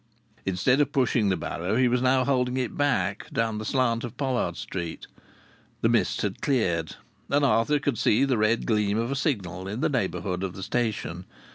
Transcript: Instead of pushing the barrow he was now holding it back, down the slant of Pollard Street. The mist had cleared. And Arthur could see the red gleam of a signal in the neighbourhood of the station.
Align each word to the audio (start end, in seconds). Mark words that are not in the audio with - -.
Instead 0.47 0.81
of 0.81 0.91
pushing 0.91 1.29
the 1.29 1.37
barrow 1.37 1.75
he 1.75 1.87
was 1.87 2.01
now 2.01 2.23
holding 2.25 2.57
it 2.57 2.75
back, 2.75 3.29
down 3.31 3.59
the 3.59 3.63
slant 3.65 4.03
of 4.03 4.17
Pollard 4.17 4.57
Street. 4.57 5.05
The 5.81 5.89
mist 5.89 6.23
had 6.23 6.41
cleared. 6.41 6.95
And 7.29 7.45
Arthur 7.45 7.77
could 7.77 7.99
see 7.99 8.25
the 8.25 8.39
red 8.39 8.65
gleam 8.65 8.97
of 8.97 9.11
a 9.11 9.15
signal 9.15 9.67
in 9.67 9.81
the 9.81 9.89
neighbourhood 9.89 10.41
of 10.41 10.53
the 10.53 10.63
station. 10.63 11.25